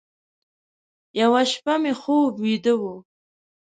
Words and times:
یوه 1.21 1.41
شپه 1.51 1.73
مې 1.81 1.93
خوب 2.01 2.33
ویده 2.43 2.73
و، 2.81 2.83